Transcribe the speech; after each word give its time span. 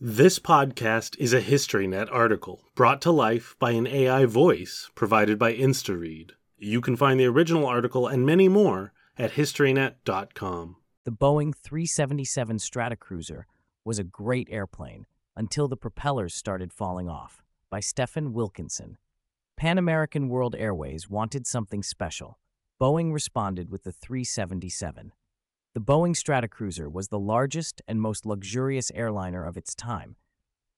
This 0.00 0.40
podcast 0.40 1.16
is 1.20 1.32
a 1.32 1.40
HistoryNet 1.40 2.08
article 2.10 2.64
brought 2.74 3.00
to 3.02 3.12
life 3.12 3.54
by 3.60 3.70
an 3.70 3.86
AI 3.86 4.24
voice 4.24 4.90
provided 4.96 5.38
by 5.38 5.54
InstaRead. 5.54 6.32
You 6.58 6.80
can 6.80 6.96
find 6.96 7.20
the 7.20 7.26
original 7.26 7.64
article 7.64 8.08
and 8.08 8.26
many 8.26 8.48
more 8.48 8.92
at 9.16 9.34
historynet.com. 9.34 10.76
The 11.04 11.12
Boeing 11.12 11.54
377 11.54 12.56
Stratocruiser 12.56 13.44
was 13.84 14.00
a 14.00 14.04
great 14.04 14.48
airplane 14.50 15.06
until 15.36 15.68
the 15.68 15.76
propellers 15.76 16.34
started 16.34 16.72
falling 16.72 17.08
off. 17.08 17.44
By 17.70 17.78
Stephen 17.78 18.32
Wilkinson. 18.32 18.98
Pan 19.56 19.78
American 19.78 20.28
World 20.28 20.56
Airways 20.56 21.08
wanted 21.08 21.46
something 21.46 21.84
special. 21.84 22.40
Boeing 22.80 23.12
responded 23.12 23.70
with 23.70 23.84
the 23.84 23.92
377. 23.92 25.12
The 25.74 25.80
Boeing 25.80 26.14
Stratocruiser 26.14 26.88
was 26.88 27.08
the 27.08 27.18
largest 27.18 27.82
and 27.88 28.00
most 28.00 28.24
luxurious 28.24 28.92
airliner 28.94 29.44
of 29.44 29.56
its 29.56 29.74
time. 29.74 30.14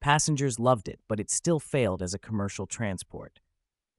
Passengers 0.01 0.59
loved 0.59 0.89
it, 0.89 1.01
but 1.07 1.21
it 1.21 1.31
still 1.31 1.61
failed 1.61 2.03
as 2.03 2.15
a 2.15 2.19
commercial 2.19 2.65
transport. 2.65 3.41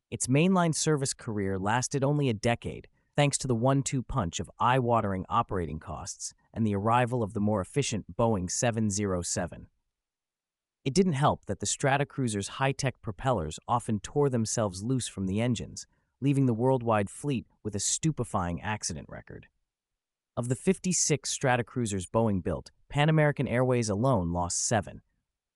Its 0.10 0.26
mainline 0.26 0.74
service 0.74 1.14
career 1.14 1.60
lasted 1.60 2.04
only 2.04 2.30
a 2.30 2.34
decade, 2.34 2.88
thanks 3.16 3.38
to 3.38 3.48
the 3.48 3.54
one 3.54 3.84
two 3.84 4.02
punch 4.02 4.40
of 4.40 4.50
eye 4.60 4.80
watering 4.80 5.24
operating 5.30 5.78
costs 5.78 6.34
and 6.52 6.66
the 6.66 6.74
arrival 6.74 7.22
of 7.22 7.34
the 7.34 7.40
more 7.40 7.62
efficient 7.62 8.18
Boeing 8.18 8.50
707. 8.50 9.68
It 10.84 10.96
didn't 10.96 11.14
help 11.14 11.46
that 11.46 11.60
the 11.60 11.68
Stratocruiser's 11.68 12.48
high 12.48 12.72
tech 12.72 13.04
propellers 13.04 13.60
often 13.68 14.00
tore 14.00 14.32
themselves 14.32 14.82
loose 14.82 15.08
from 15.08 15.28
the 15.28 15.42
engines, 15.42 15.86
leaving 16.22 16.48
the 16.48 16.56
worldwide 16.56 17.12
fleet 17.12 17.46
with 17.64 17.76
a 17.76 17.80
stupefying 17.80 18.60
accident 18.62 19.08
record. 19.08 19.46
Of 20.38 20.50
the 20.50 20.56
56 20.56 21.36
Stratocruisers 21.36 22.06
Boeing 22.08 22.44
built, 22.44 22.70
Pan 22.90 23.10
American 23.10 23.48
Airways 23.48 23.90
alone 23.90 24.32
lost 24.32 24.68
seven, 24.68 25.02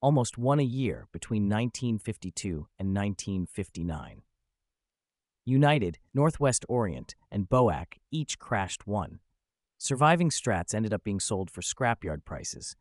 almost 0.01 0.39
one 0.39 0.59
a 0.59 0.63
year 0.63 1.07
between 1.11 1.43
1952 1.43 2.67
and 2.79 2.87
1959. 2.95 4.23
United, 5.45 5.99
Northwest 6.15 6.65
Orient, 6.67 7.13
and 7.31 7.47
BOAC 7.47 7.99
each 8.09 8.39
crashed 8.39 8.87
one. 8.87 9.19
Surviving 9.77 10.31
Strats 10.31 10.73
ended 10.73 10.95
up 10.95 11.03
being 11.03 11.19
sold 11.19 11.51
for 11.51 11.61
scrapyard 11.61 12.25
prices. 12.25 12.75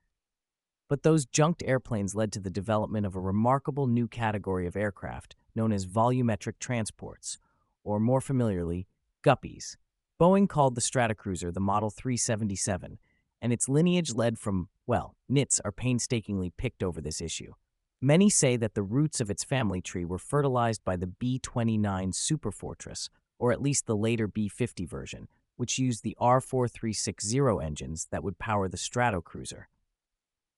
But 0.88 1.02
those 1.02 1.26
junked 1.26 1.62
airplanes 1.66 2.14
led 2.14 2.32
to 2.32 2.40
the 2.40 2.48
development 2.48 3.04
of 3.04 3.14
a 3.14 3.20
remarkable 3.20 3.86
new 3.86 4.08
category 4.08 4.66
of 4.66 4.74
aircraft 4.74 5.36
known 5.54 5.70
as 5.70 5.84
volumetric 5.84 6.60
transports, 6.60 7.36
or 7.84 8.00
more 8.00 8.22
familiarly, 8.22 8.86
guppies. 9.22 9.76
Boeing 10.20 10.46
called 10.46 10.74
the 10.74 10.82
Stratocruiser 10.82 11.50
the 11.50 11.60
Model 11.60 11.88
377, 11.88 12.98
and 13.40 13.52
its 13.54 13.70
lineage 13.70 14.12
led 14.12 14.38
from, 14.38 14.68
well, 14.86 15.14
nits 15.30 15.60
are 15.64 15.72
painstakingly 15.72 16.52
picked 16.58 16.82
over 16.82 17.00
this 17.00 17.22
issue. 17.22 17.54
Many 18.02 18.28
say 18.28 18.58
that 18.58 18.74
the 18.74 18.82
roots 18.82 19.22
of 19.22 19.30
its 19.30 19.44
family 19.44 19.80
tree 19.80 20.04
were 20.04 20.18
fertilized 20.18 20.84
by 20.84 20.96
the 20.96 21.06
B 21.06 21.38
29 21.38 22.12
Superfortress, 22.12 23.08
or 23.38 23.50
at 23.50 23.62
least 23.62 23.86
the 23.86 23.96
later 23.96 24.26
B 24.26 24.46
50 24.46 24.84
version, 24.84 25.26
which 25.56 25.78
used 25.78 26.02
the 26.02 26.16
R4360 26.20 27.64
engines 27.64 28.06
that 28.10 28.22
would 28.22 28.38
power 28.38 28.68
the 28.68 28.76
Stratocruiser. 28.76 29.64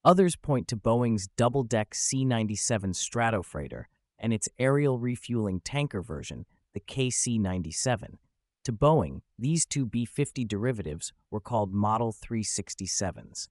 Others 0.05 0.35
point 0.35 0.67
to 0.67 0.77
Boeing's 0.77 1.29
double 1.37 1.63
deck 1.63 1.95
C 1.95 2.25
97 2.25 2.95
Stratofreighter 2.95 3.85
and 4.19 4.33
its 4.33 4.49
aerial 4.59 4.99
refueling 4.99 5.61
tanker 5.61 6.03
version, 6.03 6.47
the 6.75 6.81
KC 6.81 7.39
97, 7.39 8.19
to 8.65 8.73
Boeing, 8.73 9.23
these 9.39 9.67
two 9.67 9.85
B 9.85 10.05
50 10.05 10.45
derivatives 10.45 11.13
were 11.31 11.41
called 11.41 11.73
Model 11.73 12.13
367s. 12.13 13.49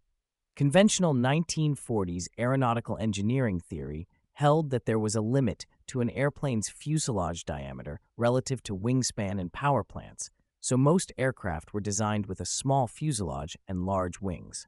Conventional 0.56 1.14
1940s 1.14 2.28
aeronautical 2.38 2.98
engineering 2.98 3.60
theory 3.60 4.08
held 4.34 4.70
that 4.70 4.86
there 4.86 5.00
was 5.00 5.16
a 5.16 5.22
limit 5.22 5.66
to 5.88 6.02
an 6.02 6.10
airplane's 6.10 6.70
fuselage 6.70 7.46
diameter 7.46 8.00
relative 8.18 8.64
to 8.64 8.78
wingspan 8.78 9.40
and 9.40 9.52
power 9.54 9.84
plants, 9.84 10.30
so 10.60 10.78
most 10.78 11.12
aircraft 11.18 11.74
were 11.74 11.82
designed 11.82 12.28
with 12.28 12.40
a 12.40 12.46
small 12.46 12.88
fuselage 12.88 13.58
and 13.68 13.86
large 13.86 14.22
wings. 14.22 14.68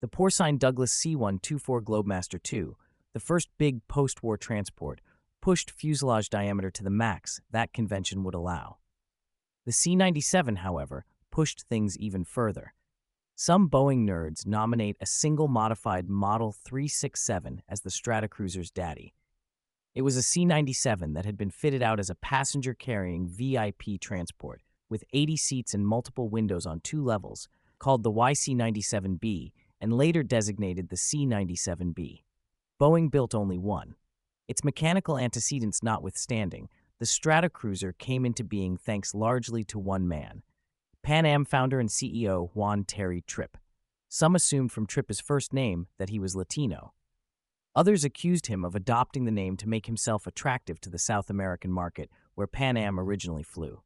The 0.00 0.08
porcine 0.08 0.58
Douglas 0.58 0.92
C 0.92 1.16
124 1.16 1.82
Globemaster 1.82 2.40
II, 2.52 2.74
the 3.12 3.20
first 3.20 3.48
big 3.58 3.86
post 3.88 4.22
war 4.22 4.36
transport, 4.36 5.00
pushed 5.40 5.70
fuselage 5.70 6.28
diameter 6.28 6.70
to 6.70 6.84
the 6.84 6.90
max 6.90 7.40
that 7.50 7.72
convention 7.72 8.22
would 8.24 8.34
allow. 8.34 8.76
The 9.68 9.74
C 9.74 9.94
97, 9.96 10.56
however, 10.56 11.04
pushed 11.30 11.66
things 11.68 11.98
even 11.98 12.24
further. 12.24 12.72
Some 13.34 13.68
Boeing 13.68 14.08
nerds 14.08 14.46
nominate 14.46 14.96
a 14.98 15.04
single 15.04 15.46
modified 15.46 16.08
Model 16.08 16.52
367 16.52 17.60
as 17.68 17.82
the 17.82 17.90
Stratocruiser's 17.90 18.70
daddy. 18.70 19.12
It 19.94 20.00
was 20.00 20.16
a 20.16 20.22
C 20.22 20.46
97 20.46 21.12
that 21.12 21.26
had 21.26 21.36
been 21.36 21.50
fitted 21.50 21.82
out 21.82 22.00
as 22.00 22.08
a 22.08 22.14
passenger 22.14 22.72
carrying 22.72 23.28
VIP 23.28 24.00
transport 24.00 24.62
with 24.88 25.04
80 25.12 25.36
seats 25.36 25.74
and 25.74 25.86
multiple 25.86 26.30
windows 26.30 26.64
on 26.64 26.80
two 26.80 27.04
levels, 27.04 27.46
called 27.78 28.04
the 28.04 28.10
YC 28.10 28.56
97B, 28.56 29.52
and 29.82 29.92
later 29.92 30.22
designated 30.22 30.88
the 30.88 30.96
C 30.96 31.26
97B. 31.26 32.22
Boeing 32.80 33.10
built 33.10 33.34
only 33.34 33.58
one. 33.58 33.96
Its 34.48 34.64
mechanical 34.64 35.18
antecedents 35.18 35.82
notwithstanding, 35.82 36.70
the 36.98 37.06
Stratocruiser 37.06 37.96
came 37.96 38.26
into 38.26 38.42
being 38.42 38.76
thanks 38.76 39.14
largely 39.14 39.62
to 39.64 39.78
one 39.78 40.08
man, 40.08 40.42
Pan 41.02 41.24
Am 41.24 41.44
founder 41.44 41.78
and 41.78 41.88
CEO 41.88 42.50
Juan 42.54 42.84
Terry 42.84 43.22
Trippe. 43.26 43.56
Some 44.08 44.34
assumed 44.34 44.72
from 44.72 44.86
Trippe's 44.86 45.20
first 45.20 45.52
name 45.52 45.86
that 45.98 46.08
he 46.08 46.18
was 46.18 46.34
Latino. 46.34 46.92
Others 47.76 48.04
accused 48.04 48.46
him 48.46 48.64
of 48.64 48.74
adopting 48.74 49.24
the 49.24 49.30
name 49.30 49.56
to 49.58 49.68
make 49.68 49.86
himself 49.86 50.26
attractive 50.26 50.80
to 50.80 50.90
the 50.90 50.98
South 50.98 51.30
American 51.30 51.70
market 51.70 52.10
where 52.34 52.48
Pan 52.48 52.76
Am 52.76 52.98
originally 52.98 53.44
flew. 53.44 53.82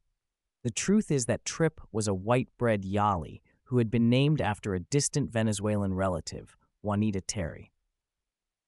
The 0.63 0.71
truth 0.71 1.11
is 1.11 1.25
that 1.25 1.45
Trippe 1.45 1.81
was 1.91 2.07
a 2.07 2.13
white 2.13 2.49
bread 2.57 2.83
Yalie 2.83 3.41
who 3.65 3.77
had 3.77 3.91
been 3.91 4.09
named 4.09 4.41
after 4.41 4.73
a 4.73 4.79
distant 4.79 5.29
Venezuelan 5.29 5.93
relative, 5.93 6.57
Juanita 6.81 7.21
Terry. 7.21 7.71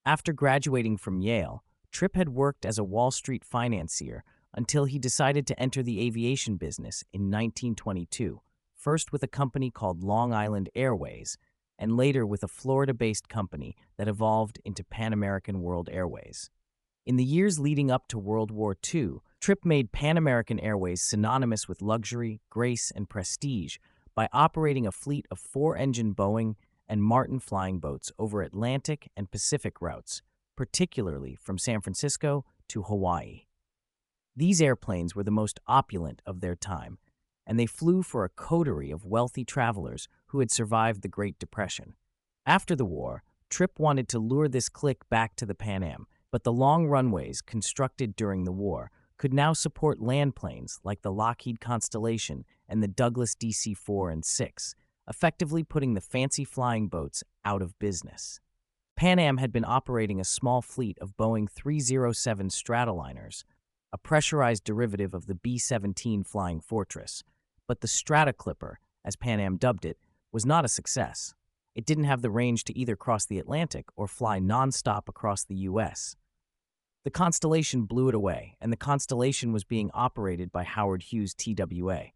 After 0.06 0.34
graduating 0.34 0.98
from 0.98 1.22
Yale, 1.22 1.64
Trippe 1.92 2.16
had 2.16 2.30
worked 2.30 2.66
as 2.66 2.78
a 2.78 2.84
Wall 2.84 3.10
Street 3.10 3.44
financier 3.44 4.24
until 4.56 4.86
he 4.86 4.98
decided 4.98 5.46
to 5.46 5.60
enter 5.60 5.84
the 5.84 6.02
aviation 6.02 6.56
business 6.56 7.04
in 7.14 7.24
1922, 7.24 8.42
first 8.76 9.12
with 9.12 9.22
a 9.22 9.28
company 9.28 9.70
called 9.70 10.04
Long 10.04 10.34
Island 10.34 10.70
Airways, 10.74 11.38
and 11.78 11.98
later 11.98 12.26
with 12.26 12.42
a 12.42 12.48
Florida 12.48 12.94
based 12.94 13.28
company 13.30 13.76
that 13.98 14.08
evolved 14.08 14.60
into 14.64 14.84
Pan 14.84 15.14
American 15.14 15.62
World 15.62 15.90
Airways. 15.92 16.50
In 17.06 17.18
the 17.18 17.24
years 17.24 17.60
leading 17.60 17.92
up 17.92 18.08
to 18.08 18.18
World 18.18 18.50
War 18.50 18.76
II, 18.94 19.18
Trippe 19.40 19.66
made 19.66 19.92
Pan 19.92 20.18
American 20.18 20.60
Airways 20.60 21.02
synonymous 21.02 21.68
with 21.68 21.82
luxury, 21.82 22.42
grace, 22.50 22.92
and 22.96 23.08
prestige 23.10 23.78
by 24.16 24.30
operating 24.34 24.88
a 24.88 24.92
fleet 24.92 25.28
of 25.30 25.38
four 25.38 25.78
engine 25.78 26.16
Boeing 26.16 26.56
and 26.88 27.04
Martin 27.04 27.40
flying 27.40 27.80
boats 27.80 28.12
over 28.18 28.42
Atlantic 28.42 29.12
and 29.16 29.30
Pacific 29.30 29.82
routes, 29.82 30.22
particularly 30.56 31.36
from 31.36 31.58
San 31.58 31.82
Francisco 31.82 32.46
to 32.70 32.84
Hawaii. 32.84 33.42
These 34.36 34.62
airplanes 34.62 35.16
were 35.16 35.24
the 35.24 35.32
most 35.32 35.60
opulent 35.68 36.22
of 36.26 36.42
their 36.42 36.56
time, 36.56 36.98
and 37.48 37.60
they 37.60 37.66
flew 37.66 38.04
for 38.04 38.26
a 38.26 38.30
coterie 38.30 38.92
of 38.92 39.06
wealthy 39.06 39.46
travelers 39.46 40.08
who 40.28 40.40
had 40.40 40.52
survived 40.52 41.02
the 41.02 41.08
Great 41.08 41.40
Depression. 41.40 41.94
After 42.46 42.76
the 42.76 42.86
war, 42.86 43.24
Trippe 43.50 43.80
wanted 43.80 44.10
to 44.10 44.20
lure 44.20 44.48
this 44.48 44.68
clique 44.68 45.08
back 45.10 45.36
to 45.38 45.46
the 45.46 45.56
Pan 45.56 45.84
Am, 45.84 46.08
but 46.32 46.44
the 46.44 46.52
long 46.52 46.88
runways 46.88 47.42
constructed 47.42 48.16
during 48.16 48.44
the 48.44 48.52
war 48.52 48.92
could 49.18 49.34
now 49.34 49.54
support 49.54 50.02
land 50.02 50.36
planes 50.36 50.80
like 50.84 51.02
the 51.02 51.12
Lockheed 51.12 51.62
Constellation 51.62 52.44
and 52.68 52.84
the 52.84 52.88
Douglas 52.88 53.36
DC 53.36 53.78
4 53.78 54.10
and 54.10 54.26
6, 54.26 54.76
effectively 55.08 55.64
putting 55.64 55.94
the 55.94 56.02
fancy 56.02 56.44
flying 56.44 56.88
boats 56.88 57.24
out 57.46 57.62
of 57.62 57.80
business. 57.80 58.42
Pan 58.98 59.20
Am 59.20 59.38
had 59.38 59.54
been 59.54 59.66
operating 59.66 60.20
a 60.20 60.26
small 60.26 60.62
fleet 60.62 60.98
of 61.00 61.16
Boeing 61.16 61.50
307 61.50 62.50
Stratoliners, 62.50 63.44
a 63.96 63.98
pressurized 63.98 64.66
derivative 64.66 65.14
of 65.14 65.26
the 65.26 65.36
B 65.36 65.58
17 65.58 66.26
Flying 66.26 66.60
Fortress, 66.60 67.24
but 67.66 67.80
the 67.80 67.88
Stratoclipper, 67.88 68.76
as 69.06 69.16
Pan 69.16 69.40
Am 69.40 69.56
dubbed 69.56 69.86
it, 69.86 69.98
was 70.34 70.46
not 70.46 70.66
a 70.66 70.68
success. 70.68 71.34
It 71.76 71.86
didn't 71.86 72.04
have 72.04 72.22
the 72.22 72.30
range 72.30 72.66
to 72.66 72.78
either 72.78 72.98
cross 72.98 73.26
the 73.26 73.40
Atlantic 73.40 73.86
or 73.96 74.10
fly 74.10 74.38
nonstop 74.38 75.08
across 75.08 75.46
the 75.46 75.56
U.S. 75.70 76.18
The 77.06 77.10
Constellation 77.10 77.84
blew 77.84 78.10
it 78.10 78.16
away, 78.16 78.58
and 78.60 78.70
the 78.70 78.76
Constellation 78.76 79.54
was 79.54 79.64
being 79.64 79.90
operated 79.94 80.52
by 80.52 80.66
Howard 80.66 81.04
Hughes 81.04 81.34
TWA. 81.34 82.08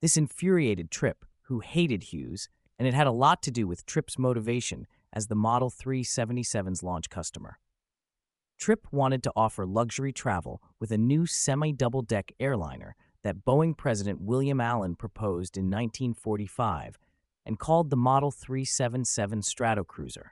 This 0.00 0.16
infuriated 0.16 0.90
Trippe, 0.90 1.24
who 1.42 1.60
hated 1.60 2.02
Hughes, 2.02 2.48
and 2.80 2.88
it 2.88 2.94
had 2.94 3.06
a 3.06 3.12
lot 3.12 3.44
to 3.44 3.52
do 3.52 3.68
with 3.68 3.86
Trippe's 3.86 4.18
motivation 4.18 4.88
as 5.12 5.28
the 5.28 5.36
Model 5.36 5.70
377's 5.70 6.82
launch 6.82 7.10
customer. 7.10 7.60
Trippe 8.62 8.86
wanted 8.92 9.24
to 9.24 9.32
offer 9.34 9.66
luxury 9.66 10.12
travel 10.12 10.62
with 10.78 10.92
a 10.92 10.96
new 10.96 11.26
semi 11.26 11.72
double 11.72 12.00
deck 12.00 12.30
airliner 12.38 12.94
that 13.24 13.44
Boeing 13.44 13.76
President 13.76 14.20
William 14.20 14.60
Allen 14.60 14.94
proposed 14.94 15.56
in 15.56 15.64
1945 15.64 16.96
and 17.44 17.58
called 17.58 17.90
the 17.90 17.96
Model 17.96 18.30
377 18.30 19.40
Stratocruiser. 19.40 20.26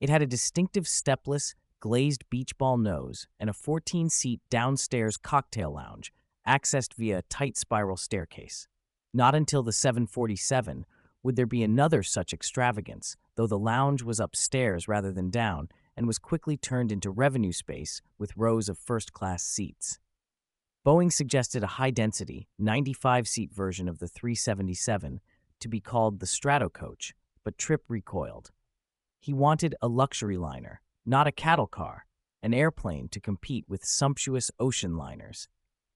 It 0.00 0.08
had 0.08 0.22
a 0.22 0.26
distinctive 0.26 0.88
stepless, 0.88 1.54
glazed 1.80 2.24
beach 2.30 2.56
ball 2.56 2.78
nose 2.78 3.26
and 3.38 3.50
a 3.50 3.52
14 3.52 4.08
seat 4.08 4.40
downstairs 4.48 5.18
cocktail 5.18 5.74
lounge, 5.74 6.14
accessed 6.48 6.94
via 6.94 7.18
a 7.18 7.22
tight 7.28 7.58
spiral 7.58 7.98
staircase. 7.98 8.68
Not 9.12 9.34
until 9.34 9.62
the 9.62 9.70
747 9.70 10.86
would 11.22 11.36
there 11.36 11.44
be 11.44 11.62
another 11.62 12.02
such 12.02 12.32
extravagance, 12.32 13.16
though 13.34 13.46
the 13.46 13.58
lounge 13.58 14.02
was 14.02 14.18
upstairs 14.18 14.88
rather 14.88 15.12
than 15.12 15.28
down 15.28 15.68
and 15.96 16.06
was 16.06 16.18
quickly 16.18 16.56
turned 16.56 16.90
into 16.90 17.10
revenue 17.10 17.52
space 17.52 18.02
with 18.18 18.36
rows 18.36 18.68
of 18.68 18.78
first 18.78 19.12
class 19.12 19.42
seats. 19.42 19.98
Boeing 20.84 21.12
suggested 21.12 21.62
a 21.62 21.78
high 21.78 21.90
density, 21.90 22.48
95 22.58 23.26
seat 23.26 23.52
version 23.52 23.88
of 23.88 24.00
the 24.00 24.08
377 24.08 25.20
to 25.60 25.68
be 25.68 25.80
called 25.80 26.20
the 26.20 26.26
Stratocoach, 26.26 27.12
but 27.42 27.56
Trippe 27.56 27.84
recoiled. 27.88 28.50
He 29.18 29.32
wanted 29.32 29.74
a 29.80 29.88
luxury 29.88 30.36
liner, 30.36 30.82
not 31.06 31.26
a 31.26 31.32
cattle 31.32 31.66
car, 31.66 32.06
an 32.42 32.52
airplane 32.52 33.08
to 33.08 33.20
compete 33.20 33.64
with 33.66 33.84
sumptuous 33.84 34.50
ocean 34.60 34.98
liners. 34.98 35.48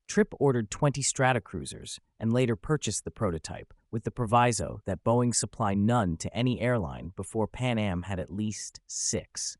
Trippe 0.06 0.32
ordered 0.40 0.70
20 0.70 1.02
Stratocruisers 1.02 1.98
and 2.18 2.32
later 2.32 2.56
purchased 2.56 3.04
the 3.04 3.10
prototype 3.10 3.74
with 3.90 4.04
the 4.04 4.10
proviso 4.10 4.80
that 4.86 5.04
Boeing 5.04 5.34
supply 5.34 5.74
none 5.74 6.16
to 6.16 6.34
any 6.34 6.62
airline 6.62 7.12
before 7.14 7.46
Pan 7.46 7.78
Am 7.78 8.02
had 8.02 8.18
at 8.18 8.32
least 8.32 8.80
six. 8.86 9.58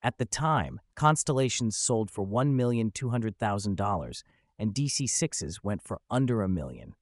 At 0.00 0.18
the 0.18 0.26
time, 0.26 0.78
Constellations 0.94 1.76
sold 1.76 2.08
for 2.08 2.24
$1,200,000 2.24 4.22
and 4.60 4.72
DC 4.72 5.08
6s 5.08 5.54
went 5.64 5.82
for 5.82 5.98
under 6.08 6.42
a 6.42 6.48
million. 6.48 6.94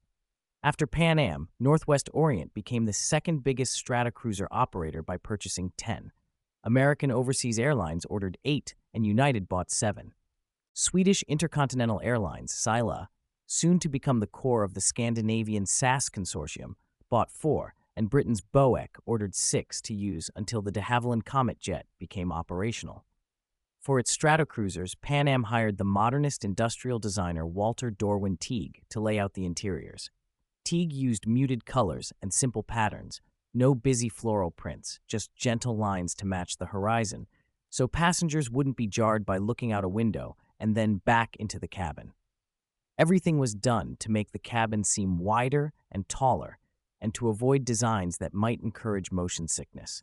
After 0.63 0.87
Pan 0.87 1.19
Am, 1.19 1.51
Northwest 1.61 2.09
Orient 2.15 2.55
became 2.55 2.87
the 2.87 2.95
second 2.95 3.45
biggest 3.45 3.85
Stratocruiser 3.85 4.47
operator 4.51 5.03
by 5.03 5.19
purchasing 5.19 5.73
10. 5.77 6.11
American 6.65 7.11
Overseas 7.11 7.59
Airlines 7.59 8.05
ordered 8.07 8.37
8 8.45 8.75
and 8.93 9.07
United 9.07 9.49
bought 9.49 9.71
7. 9.71 10.13
Swedish 10.75 11.23
Intercontinental 11.29 12.01
Airlines, 12.03 12.53
SILA, 12.53 13.09
soon 13.47 13.79
to 13.79 13.89
become 13.89 14.21
the 14.21 14.27
core 14.27 14.65
of 14.65 14.75
the 14.75 14.81
Scandinavian 14.81 15.67
SAS 15.67 16.11
consortium, 16.11 16.75
bought 17.09 17.31
4 17.31 17.75
and 17.99 18.11
Britain's 18.11 18.41
BOAC 18.41 18.91
ordered 19.07 19.35
six 19.35 19.83
to 19.83 19.93
use 19.93 20.31
until 20.37 20.63
the 20.63 20.71
de 20.71 20.81
Havilland 20.81 21.25
Comet 21.25 21.59
jet 21.59 21.87
became 21.99 22.31
operational. 22.31 23.05
For 23.81 23.99
its 23.99 24.17
Stratocruisers, 24.17 24.95
Pan 25.01 25.27
Am 25.27 25.45
hired 25.45 25.79
the 25.79 25.85
modernist 25.85 26.45
industrial 26.45 27.01
designer 27.01 27.45
Walter 27.45 27.91
Dorwin 27.91 28.39
Teague 28.39 28.83
to 28.91 29.01
lay 29.01 29.19
out 29.19 29.35
the 29.35 29.45
interiors. 29.45 30.11
Teague 30.65 30.93
used 30.93 31.27
muted 31.27 31.67
colors 31.67 32.13
and 32.23 32.33
simple 32.33 32.63
patterns, 32.63 33.21
no 33.59 33.75
busy 33.75 34.09
floral 34.09 34.53
prints, 34.53 35.01
just 35.09 35.35
gentle 35.35 35.77
lines 35.77 36.15
to 36.15 36.25
match 36.25 36.57
the 36.57 36.67
horizon, 36.67 37.27
so 37.69 37.89
passengers 37.89 38.51
wouldn't 38.51 38.77
be 38.77 38.87
jarred 38.87 39.27
by 39.27 39.37
looking 39.37 39.73
out 39.73 39.85
a 39.85 39.89
window 39.89 40.37
and 40.61 40.75
then 40.75 41.03
back 41.05 41.37
into 41.37 41.59
the 41.59 41.69
cabin. 41.69 42.13
Everything 42.97 43.39
was 43.39 43.55
done 43.55 43.97
to 43.99 44.11
make 44.11 44.31
the 44.31 44.39
cabin 44.39 44.85
seem 44.85 45.19
wider 45.19 45.73
and 45.91 46.09
taller 46.09 46.59
and 47.01 47.13
to 47.15 47.29
avoid 47.29 47.65
designs 47.65 48.19
that 48.19 48.33
might 48.33 48.63
encourage 48.63 49.13
motion 49.13 49.49
sickness. 49.49 50.03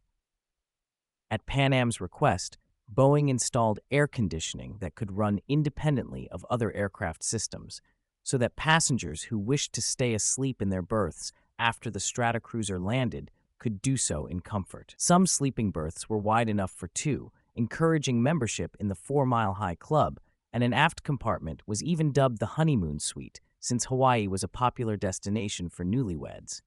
At 1.31 1.45
Pan 1.45 1.73
Am's 1.73 1.99
request, 1.99 2.57
Boeing 2.93 3.29
installed 3.29 3.79
air 3.89 4.05
conditioning 4.05 4.77
that 4.79 4.95
could 4.95 5.17
run 5.17 5.39
independently 5.47 6.29
of 6.29 6.45
other 6.49 6.71
aircraft 6.73 7.23
systems, 7.23 7.81
so 8.23 8.37
that 8.37 8.55
passengers 8.55 9.23
who 9.23 9.37
wished 9.37 9.73
to 9.73 9.81
stay 9.81 10.13
asleep 10.13 10.61
in 10.61 10.69
their 10.69 10.81
berths 10.81 11.31
after 11.57 11.89
the 11.89 11.99
Stratocruiser 11.99 12.83
landed 12.83 13.31
could 13.59 13.81
do 13.81 13.97
so 13.97 14.25
in 14.25 14.39
comfort. 14.39 14.95
Some 14.97 15.25
sleeping 15.25 15.71
berths 15.71 16.09
were 16.09 16.17
wide 16.17 16.49
enough 16.49 16.71
for 16.71 16.87
two, 16.87 17.31
encouraging 17.55 18.21
membership 18.21 18.75
in 18.79 18.87
the 18.87 18.95
Four 18.95 19.25
Mile 19.25 19.53
High 19.53 19.75
Club, 19.75 20.19
and 20.51 20.63
an 20.63 20.73
aft 20.73 21.03
compartment 21.03 21.61
was 21.67 21.83
even 21.83 22.11
dubbed 22.11 22.39
the 22.39 22.55
honeymoon 22.57 22.99
suite, 22.99 23.41
since 23.59 23.85
Hawaii 23.85 24.27
was 24.27 24.43
a 24.43 24.47
popular 24.47 24.95
destination 24.95 25.69
for 25.69 25.83
newlyweds. 25.83 26.61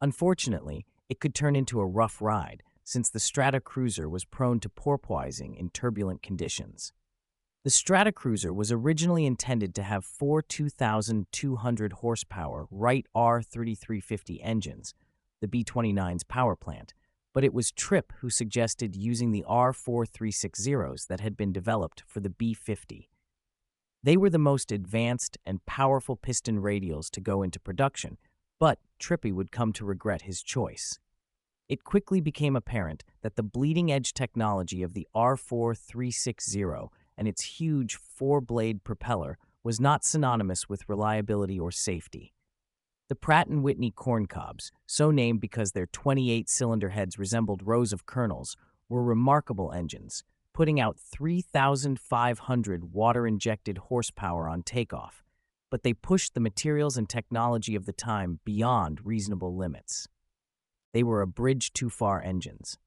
Unfortunately, 0.00 0.86
it 1.08 1.20
could 1.20 1.34
turn 1.34 1.56
into 1.56 1.80
a 1.80 1.86
rough 1.86 2.20
ride 2.20 2.62
since 2.84 3.08
the 3.08 3.18
Stratocruiser 3.18 4.10
was 4.10 4.24
prone 4.24 4.60
to 4.60 4.68
porpoising 4.68 5.56
in 5.56 5.70
turbulent 5.70 6.22
conditions. 6.22 6.92
The 7.64 7.70
Stratocruiser 7.70 8.52
was 8.52 8.72
originally 8.72 9.24
intended 9.24 9.74
to 9.76 9.84
have 9.84 10.04
four 10.04 10.42
2,200 10.42 11.92
horsepower 11.92 12.66
Wright 12.70 13.06
R3350 13.14 14.40
engines, 14.42 14.94
the 15.42 15.48
B 15.48 15.62
29's 15.64 16.22
power 16.24 16.56
plant, 16.56 16.94
but 17.34 17.44
it 17.44 17.52
was 17.52 17.72
Trippe 17.72 18.12
who 18.20 18.30
suggested 18.30 18.96
using 18.96 19.32
the 19.32 19.44
R4360s 19.46 21.08
that 21.08 21.20
had 21.20 21.36
been 21.36 21.52
developed 21.52 22.04
for 22.06 22.20
the 22.20 22.30
B 22.30 22.54
50. 22.54 23.10
They 24.04 24.16
were 24.16 24.30
the 24.30 24.38
most 24.38 24.72
advanced 24.72 25.36
and 25.44 25.66
powerful 25.66 26.16
piston 26.16 26.62
radials 26.62 27.10
to 27.10 27.20
go 27.20 27.42
into 27.42 27.58
production, 27.58 28.18
but 28.60 28.78
Trippy 29.00 29.32
would 29.32 29.50
come 29.50 29.72
to 29.74 29.84
regret 29.84 30.22
his 30.22 30.42
choice. 30.42 31.00
It 31.68 31.82
quickly 31.82 32.20
became 32.20 32.54
apparent 32.54 33.02
that 33.22 33.34
the 33.34 33.42
bleeding 33.42 33.90
edge 33.90 34.14
technology 34.14 34.82
of 34.82 34.94
the 34.94 35.08
R4360 35.14 36.88
and 37.18 37.26
its 37.26 37.42
huge 37.42 37.96
four 37.96 38.40
blade 38.40 38.84
propeller 38.84 39.38
was 39.64 39.80
not 39.80 40.04
synonymous 40.04 40.68
with 40.68 40.88
reliability 40.88 41.58
or 41.58 41.72
safety. 41.72 42.32
The 43.12 43.16
Pratt 43.16 43.46
& 43.48 43.50
Whitney 43.50 43.90
corncobs, 43.90 44.72
so 44.86 45.10
named 45.10 45.42
because 45.42 45.72
their 45.72 45.84
28 45.84 46.48
cylinder 46.48 46.88
heads 46.88 47.18
resembled 47.18 47.60
rows 47.62 47.92
of 47.92 48.06
kernels, 48.06 48.56
were 48.88 49.04
remarkable 49.04 49.70
engines, 49.70 50.24
putting 50.54 50.80
out 50.80 50.98
3,500 50.98 52.94
water 52.94 53.26
injected 53.26 53.76
horsepower 53.76 54.48
on 54.48 54.62
takeoff, 54.62 55.22
but 55.68 55.82
they 55.82 55.92
pushed 55.92 56.32
the 56.32 56.40
materials 56.40 56.96
and 56.96 57.06
technology 57.06 57.74
of 57.74 57.84
the 57.84 57.92
time 57.92 58.40
beyond 58.46 59.04
reasonable 59.04 59.54
limits. 59.54 60.08
They 60.94 61.02
were 61.02 61.20
a 61.20 61.26
bridge 61.26 61.74
too 61.74 61.90
far 61.90 62.22
engines. 62.22 62.78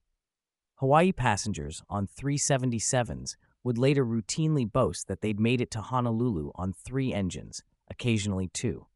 Hawaii 0.78 1.12
passengers 1.12 1.84
on 1.88 2.08
377s 2.08 3.36
would 3.64 3.78
later 3.78 4.04
routinely 4.04 4.66
boast 4.66 5.08
that 5.08 5.22
they'd 5.22 5.40
made 5.40 5.62
it 5.62 5.70
to 5.70 5.82
Honolulu 5.82 6.50
on 6.56 6.74
three 6.74 7.14
engines, 7.14 7.62
occasionally 7.92 8.48
two. 8.48 8.88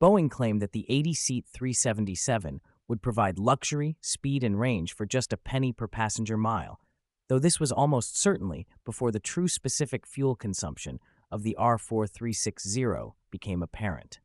Boeing 0.00 0.30
claimed 0.30 0.62
that 0.62 0.72
the 0.72 0.86
80 0.88 1.14
seat 1.14 1.46
377 1.52 2.60
would 2.86 3.02
provide 3.02 3.38
luxury, 3.38 3.96
speed, 4.00 4.44
and 4.44 4.58
range 4.58 4.94
for 4.94 5.04
just 5.04 5.32
a 5.32 5.36
penny 5.36 5.72
per 5.72 5.88
passenger 5.88 6.36
mile, 6.36 6.80
though 7.28 7.40
this 7.40 7.58
was 7.58 7.72
almost 7.72 8.16
certainly 8.16 8.66
before 8.84 9.10
the 9.10 9.18
true 9.18 9.48
specific 9.48 10.06
fuel 10.06 10.36
consumption 10.36 11.00
of 11.32 11.42
the 11.42 11.56
R4360 11.58 13.12
became 13.30 13.62
apparent. 13.62 14.20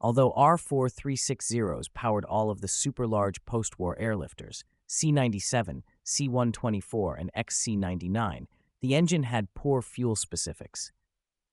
Although 0.00 0.32
R4360s 0.32 1.86
powered 1.94 2.24
all 2.24 2.50
of 2.50 2.60
the 2.60 2.68
super 2.68 3.06
large 3.06 3.44
post 3.44 3.78
war 3.78 3.96
airlifters, 4.00 4.64
C 4.86 5.12
97, 5.12 5.84
C 6.02 6.28
124, 6.28 7.14
and 7.14 7.30
XC 7.34 7.76
99, 7.76 8.48
the 8.80 8.94
engine 8.94 9.24
had 9.24 9.54
poor 9.54 9.80
fuel 9.80 10.16
specifics. 10.16 10.92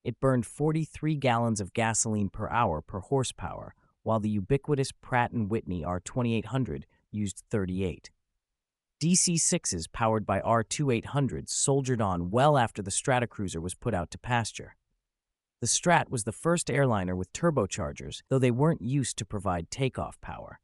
It 0.06 0.20
burned 0.20 0.46
43 0.46 1.16
gallons 1.16 1.60
of 1.60 1.74
gasoline 1.74 2.30
per 2.30 2.48
hour 2.50 2.80
per 2.80 3.00
horsepower, 3.00 3.74
while 4.04 4.20
the 4.20 4.30
ubiquitous 4.30 4.92
Pratt 4.92 5.32
& 5.32 5.34
Whitney 5.34 5.82
R2800 5.82 6.84
used 7.10 7.42
38. 7.50 8.12
DC-6s 9.02 9.92
powered 9.92 10.24
by 10.24 10.42
R2800s 10.42 11.50
soldiered 11.50 12.02
on 12.02 12.30
well 12.30 12.56
after 12.56 12.84
the 12.84 12.92
Stratocruiser 12.92 13.60
was 13.60 13.74
put 13.74 13.96
out 13.96 14.12
to 14.12 14.20
pasture. 14.20 14.76
The 15.60 15.66
Strat 15.66 16.12
was 16.12 16.24
the 16.24 16.32
first 16.32 16.70
airliner 16.70 17.16
with 17.16 17.34
turbochargers, 17.34 18.22
though 18.30 18.38
they 18.38 18.52
weren't 18.52 18.84
used 18.84 19.18
to 19.18 19.26
provide 19.26 19.72
takeoff 19.72 20.22
power. 20.22 20.60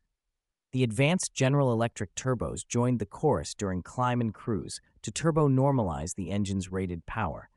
The 0.72 0.84
advanced 0.84 1.34
General 1.34 1.74
Electric 1.74 2.14
turbos 2.14 2.66
joined 2.68 3.00
the 3.00 3.08
chorus 3.08 3.56
during 3.56 3.82
climb 3.82 4.22
and 4.22 4.36
cruise 4.36 4.80
to 5.02 5.12
turbo 5.12 5.50
normalize 5.50 6.14
the 6.14 6.30
engine's 6.30 6.72
rated 6.72 7.08
power. 7.08 7.50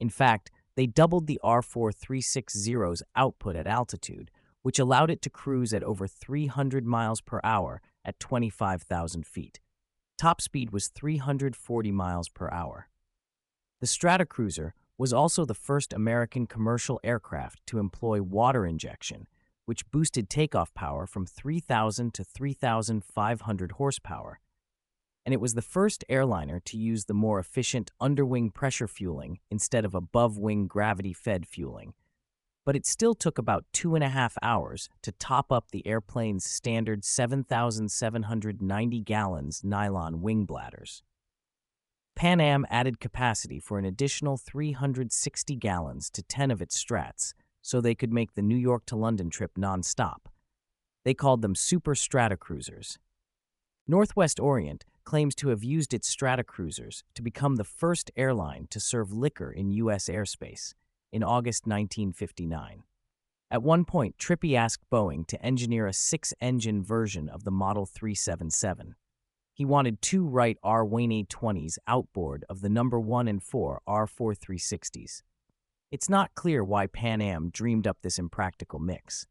In 0.00 0.08
fact, 0.08 0.50
they 0.78 0.86
doubled 0.86 1.26
the 1.26 1.40
R4360's 1.42 3.02
output 3.16 3.56
at 3.56 3.66
altitude, 3.66 4.30
which 4.62 4.78
allowed 4.78 5.10
it 5.10 5.20
to 5.22 5.28
cruise 5.28 5.74
at 5.74 5.82
over 5.82 6.06
300 6.06 6.86
miles 6.86 7.20
per 7.20 7.40
hour 7.42 7.82
at 8.04 8.20
25,000 8.20 9.26
feet. 9.26 9.58
Top 10.16 10.40
speed 10.40 10.70
was 10.70 10.86
340 10.86 11.90
miles 11.90 12.28
per 12.28 12.48
hour. 12.52 12.88
The 13.80 13.88
Stratocruiser 13.88 14.70
was 14.96 15.12
also 15.12 15.44
the 15.44 15.52
first 15.52 15.92
American 15.92 16.46
commercial 16.46 17.00
aircraft 17.02 17.60
to 17.66 17.80
employ 17.80 18.22
water 18.22 18.64
injection, 18.64 19.26
which 19.64 19.90
boosted 19.90 20.30
takeoff 20.30 20.72
power 20.74 21.08
from 21.08 21.26
3,000 21.26 22.14
to 22.14 22.22
3,500 22.22 23.72
horsepower. 23.72 24.38
And 25.28 25.34
it 25.34 25.42
was 25.42 25.52
the 25.52 25.60
first 25.60 26.06
airliner 26.08 26.58
to 26.58 26.78
use 26.78 27.04
the 27.04 27.12
more 27.12 27.38
efficient 27.38 27.90
underwing 28.00 28.48
pressure 28.48 28.88
fueling 28.88 29.38
instead 29.50 29.84
of 29.84 29.94
above 29.94 30.38
wing 30.38 30.66
gravity 30.66 31.12
fed 31.12 31.46
fueling. 31.46 31.92
But 32.64 32.76
it 32.76 32.86
still 32.86 33.14
took 33.14 33.36
about 33.36 33.66
two 33.70 33.94
and 33.94 34.02
a 34.02 34.08
half 34.08 34.38
hours 34.40 34.88
to 35.02 35.12
top 35.12 35.52
up 35.52 35.70
the 35.70 35.86
airplane's 35.86 36.46
standard 36.46 37.04
7,790 37.04 39.00
gallons 39.02 39.62
nylon 39.62 40.22
wing 40.22 40.46
bladders. 40.46 41.02
Pan 42.16 42.40
Am 42.40 42.64
added 42.70 42.98
capacity 42.98 43.60
for 43.60 43.78
an 43.78 43.84
additional 43.84 44.38
360 44.38 45.56
gallons 45.56 46.08
to 46.08 46.22
10 46.22 46.50
of 46.50 46.62
its 46.62 46.82
strats 46.82 47.34
so 47.60 47.82
they 47.82 47.94
could 47.94 48.14
make 48.14 48.32
the 48.32 48.40
New 48.40 48.56
York 48.56 48.86
to 48.86 48.96
London 48.96 49.28
trip 49.28 49.56
nonstop. 49.58 50.20
They 51.04 51.12
called 51.12 51.42
them 51.42 51.54
Super 51.54 51.94
Stratocruisers. 51.94 52.96
Northwest 53.86 54.38
Orient 54.38 54.84
claims 55.08 55.34
to 55.34 55.48
have 55.48 55.64
used 55.64 55.94
its 55.94 56.14
Stratocruisers 56.14 57.02
to 57.14 57.22
become 57.22 57.56
the 57.56 57.64
first 57.64 58.10
airline 58.14 58.66
to 58.68 58.78
serve 58.78 59.10
liquor 59.10 59.50
in 59.50 59.70
U.S. 59.70 60.10
airspace 60.10 60.74
in 61.10 61.22
August 61.22 61.66
1959. 61.66 62.82
At 63.50 63.62
one 63.62 63.86
point, 63.86 64.18
Trippi 64.18 64.54
asked 64.54 64.84
Boeing 64.92 65.26
to 65.28 65.42
engineer 65.42 65.86
a 65.86 65.94
six 65.94 66.34
engine 66.42 66.84
version 66.84 67.30
of 67.30 67.44
the 67.44 67.50
Model 67.50 67.86
377. 67.86 68.96
He 69.54 69.64
wanted 69.64 70.02
two 70.02 70.26
Wright 70.26 70.58
R 70.62 70.84
Wayne 70.84 71.24
20s 71.24 71.78
outboard 71.86 72.44
of 72.50 72.60
the 72.60 72.68
number 72.68 73.00
1 73.00 73.28
and 73.28 73.42
4 73.42 73.80
R4360s. 73.88 75.22
It's 75.90 76.10
not 76.10 76.34
clear 76.34 76.62
why 76.62 76.86
Pan 76.86 77.22
Am 77.22 77.48
dreamed 77.48 77.86
up 77.86 77.96
this 78.02 78.18
impractical 78.18 78.78
mix. 78.78 79.26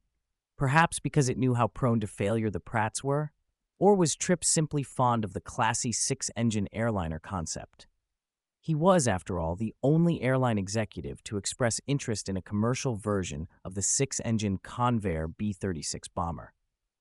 Perhaps 0.58 1.00
because 1.00 1.30
it 1.30 1.38
knew 1.38 1.54
how 1.54 1.68
prone 1.68 2.00
to 2.00 2.08
failure 2.08 2.50
the 2.50 2.60
Pratts 2.60 3.04
were? 3.04 3.32
Or 3.80 3.94
was 3.94 4.16
Trippe 4.16 4.44
simply 4.44 4.82
fond 4.82 5.24
of 5.24 5.34
the 5.34 5.42
classy 5.42 5.92
six 5.92 6.32
engine 6.36 6.68
airliner 6.74 7.20
concept? 7.20 7.86
He 8.60 8.74
was, 8.74 9.08
after 9.08 9.40
all, 9.40 9.56
the 9.56 9.74
only 9.84 10.22
airline 10.22 10.58
executive 10.58 11.24
to 11.26 11.38
express 11.38 11.80
interest 11.86 12.28
in 12.28 12.36
a 12.36 12.42
commercial 12.42 12.96
version 12.96 13.48
of 13.64 13.76
the 13.76 13.84
six 13.84 14.20
engine 14.26 14.58
Convair 14.58 15.32
B 15.38 15.54
36 15.54 16.08
bomber. 16.08 16.54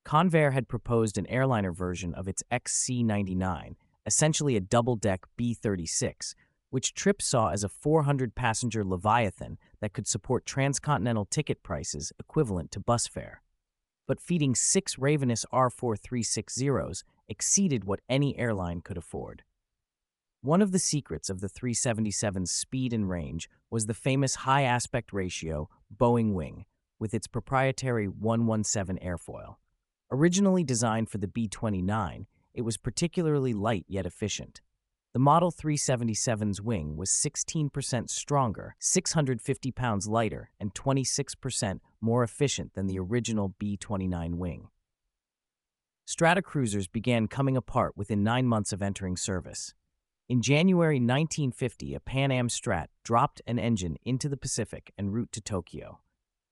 Convair 0.04 0.52
had 0.52 0.68
proposed 0.68 1.16
an 1.18 1.26
airliner 1.26 1.72
version 1.72 2.14
of 2.14 2.28
its 2.28 2.42
XC 2.50 3.02
99, 3.02 3.76
essentially 4.04 4.54
a 4.54 4.60
double 4.60 4.96
deck 4.96 5.24
B 5.36 5.54
36, 5.54 6.34
which 6.70 6.94
Trippe 6.94 7.22
saw 7.22 7.48
as 7.48 7.64
a 7.64 7.70
400 7.70 8.34
passenger 8.34 8.84
Leviathan 8.84 9.58
that 9.80 9.94
could 9.94 10.06
support 10.06 10.44
transcontinental 10.44 11.24
ticket 11.24 11.62
prices 11.62 12.12
equivalent 12.20 12.70
to 12.72 12.80
bus 12.80 13.06
fare 13.06 13.42
but 14.06 14.20
feeding 14.20 14.54
six 14.54 14.98
Ravenous 14.98 15.44
R4360s 15.52 17.02
exceeded 17.28 17.84
what 17.84 18.00
any 18.08 18.38
airline 18.38 18.80
could 18.80 18.96
afford. 18.96 19.42
One 20.42 20.62
of 20.62 20.70
the 20.70 20.78
secrets 20.78 21.28
of 21.28 21.40
the 21.40 21.48
377's 21.48 22.50
speed 22.50 22.92
and 22.92 23.08
range 23.08 23.50
was 23.70 23.86
the 23.86 23.94
famous 23.94 24.36
high 24.36 24.62
aspect 24.62 25.12
ratio 25.12 25.68
Boeing 25.94 26.34
wing 26.34 26.66
with 26.98 27.14
its 27.14 27.26
proprietary 27.26 28.06
117 28.06 28.98
airfoil. 29.04 29.56
Originally 30.10 30.62
designed 30.62 31.10
for 31.10 31.18
the 31.18 31.26
B 31.26 31.48
29, 31.48 32.26
it 32.54 32.62
was 32.62 32.76
particularly 32.76 33.52
light 33.52 33.84
yet 33.88 34.06
efficient. 34.06 34.60
The 35.12 35.20
Model 35.20 35.50
377's 35.50 36.60
wing 36.60 36.96
was 36.96 37.10
16% 37.10 38.10
stronger, 38.10 38.76
650 38.78 39.72
pounds 39.72 40.06
lighter, 40.06 40.50
and 40.60 40.74
26% 40.74 41.80
more 42.00 42.22
efficient 42.22 42.74
than 42.74 42.86
the 42.86 42.98
original 42.98 43.54
B 43.58 43.76
29 43.76 44.36
wing. 44.36 44.68
Stratocruisers 46.06 46.90
began 46.90 47.26
coming 47.26 47.56
apart 47.56 47.96
within 47.96 48.22
nine 48.22 48.46
months 48.46 48.72
of 48.72 48.82
entering 48.82 49.16
service. 49.16 49.74
In 50.28 50.42
January 50.42 50.96
1950, 50.96 51.94
a 51.94 52.00
Pan 52.00 52.30
Am 52.30 52.48
Strat 52.48 52.86
dropped 53.02 53.42
an 53.46 53.58
engine 53.58 53.96
into 54.04 54.28
the 54.28 54.36
Pacific 54.36 54.92
en 54.98 55.10
route 55.10 55.32
to 55.32 55.40
Tokyo. 55.40 56.00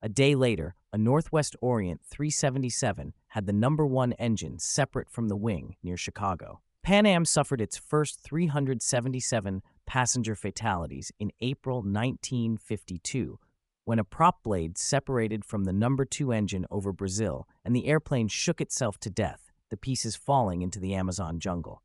A 0.00 0.08
day 0.08 0.34
later, 0.34 0.74
a 0.92 0.98
Northwest 0.98 1.56
Orient 1.60 2.00
377 2.04 3.14
had 3.28 3.46
the 3.46 3.52
number 3.52 3.86
one 3.86 4.12
engine 4.14 4.58
separate 4.58 5.08
from 5.08 5.28
the 5.28 5.36
wing 5.36 5.76
near 5.82 5.96
Chicago. 5.96 6.60
Pan 6.84 7.06
Am 7.06 7.24
suffered 7.24 7.62
its 7.62 7.78
first 7.78 8.20
377 8.20 9.62
passenger 9.86 10.34
fatalities 10.34 11.10
in 11.18 11.32
April 11.40 11.76
1952 11.76 13.38
when 13.86 13.98
a 13.98 14.04
prop 14.04 14.42
blade 14.42 14.76
separated 14.76 15.46
from 15.46 15.64
the 15.64 15.72
number 15.72 16.04
two 16.04 16.30
engine 16.30 16.66
over 16.70 16.92
Brazil 16.92 17.48
and 17.64 17.74
the 17.74 17.86
airplane 17.86 18.28
shook 18.28 18.60
itself 18.60 18.98
to 19.00 19.08
death, 19.08 19.50
the 19.70 19.78
pieces 19.78 20.14
falling 20.14 20.60
into 20.60 20.78
the 20.78 20.92
Amazon 20.92 21.40
jungle. 21.40 21.82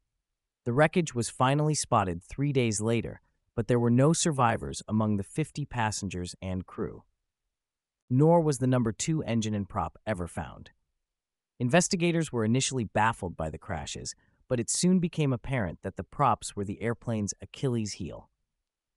The 0.66 0.74
wreckage 0.74 1.16
was 1.16 1.30
finally 1.30 1.76
spotted 1.76 2.22
three 2.22 2.52
days 2.52 2.82
later, 2.82 3.22
but 3.56 3.70
there 3.70 3.80
were 3.80 3.90
no 3.90 4.12
survivors 4.12 4.84
among 4.86 5.16
the 5.16 5.24
50 5.24 5.64
passengers 5.64 6.36
and 6.42 6.66
crew. 6.66 7.04
Nor 8.10 8.42
was 8.42 8.58
the 8.58 8.68
number 8.68 8.92
two 8.92 9.24
engine 9.24 9.54
and 9.54 9.70
prop 9.70 9.98
ever 10.06 10.28
found. 10.28 10.72
Investigators 11.58 12.32
were 12.32 12.46
initially 12.46 12.86
baffled 12.86 13.36
by 13.36 13.50
the 13.50 13.58
crashes, 13.58 14.16
but 14.50 14.60
it 14.60 14.70
soon 14.70 15.00
became 15.00 15.32
apparent 15.32 15.80
that 15.84 15.96
the 15.96 16.04
props 16.04 16.56
were 16.56 16.66
the 16.66 16.82
airplane's 16.82 17.34
Achilles 17.40 17.94
heel. 17.94 18.30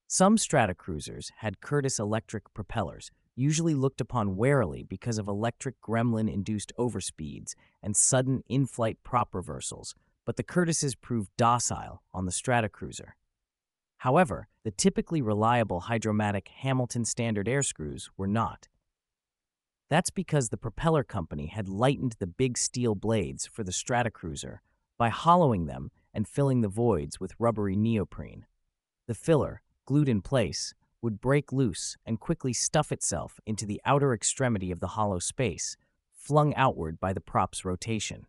Some 0.09 0.37
Stratocruisers 0.37 1.31
had 1.39 1.61
Curtiss 1.61 1.99
electric 1.99 2.53
propellers, 2.55 3.11
usually 3.37 3.75
looked 3.75 4.01
upon 4.01 4.37
warily 4.37 4.83
because 4.83 5.19
of 5.19 5.29
electric 5.29 5.81
gremlin 5.81 6.33
induced 6.33 6.73
overspeeds 6.79 7.55
and 7.83 7.97
sudden 7.97 8.43
in 8.49 8.67
flight 8.67 8.99
prop 9.05 9.35
reversals, 9.35 9.95
but 10.25 10.37
the 10.37 10.43
Curtisses 10.43 10.95
proved 10.95 11.31
docile 11.37 12.03
on 12.13 12.27
the 12.27 12.33
Stratocruiser. 12.33 13.13
However, 13.99 14.49
the 14.65 14.71
typically 14.71 15.23
reliable 15.23 15.81
hydromatic 15.81 16.49
Hamilton 16.49 17.05
standard 17.05 17.49
air 17.49 17.63
screws 17.63 18.11
were 18.17 18.27
not. 18.27 18.69
That's 19.89 20.11
because 20.11 20.49
the 20.49 20.57
propeller 20.57 21.05
company 21.05 21.47
had 21.47 21.69
lightened 21.69 22.17
the 22.19 22.27
big 22.27 22.57
steel 22.59 22.95
blades 22.95 23.47
for 23.47 23.63
the 23.63 23.73
Stratocruiser 23.73 24.59
by 25.03 25.09
hollowing 25.09 25.67
them 25.67 25.91
and 26.15 26.29
filling 26.29 26.61
the 26.61 26.69
voids 26.69 27.19
with 27.19 27.35
rubbery 27.41 27.75
neoprene. 27.75 28.47
The 29.09 29.17
filler, 29.17 29.61
glued 29.85 30.09
in 30.09 30.21
place, 30.23 30.75
would 31.03 31.21
break 31.21 31.51
loose 31.51 31.97
and 32.07 32.21
quickly 32.21 32.53
stuff 32.53 32.93
itself 32.93 33.41
into 33.45 33.67
the 33.67 33.81
outer 33.85 34.15
extremity 34.15 34.71
of 34.71 34.79
the 34.79 34.95
hollow 34.95 35.19
space, 35.19 35.77
flung 36.13 36.55
outward 36.55 37.01
by 37.01 37.13
the 37.13 37.21
prop's 37.21 37.65
rotation. 37.65 38.29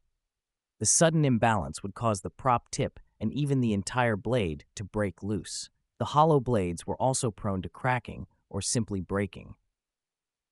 The 0.79 0.87
sudden 0.87 1.25
imbalance 1.25 1.83
would 1.83 1.93
cause 1.93 2.21
the 2.21 2.31
prop 2.31 2.71
tip 2.71 2.99
and 3.19 3.31
even 3.31 3.61
the 3.61 3.73
entire 3.73 4.17
blade 4.17 4.65
to 4.73 4.83
break 4.83 5.21
loose. 5.21 5.69
The 5.99 6.05
hollow 6.05 6.39
blades 6.39 6.87
were 6.87 6.99
also 6.99 7.29
prone 7.29 7.61
to 7.61 7.69
cracking 7.69 8.25
or 8.49 8.63
simply 8.63 8.99
breaking. 8.99 9.53